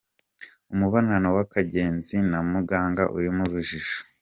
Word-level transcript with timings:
Umubano 0.73 1.27
wa 1.37 1.43
Kagenzi 1.53 2.15
na 2.29 2.39
Muganga 2.51 3.03
urimo 3.15 3.41
urujijo. 3.47 3.97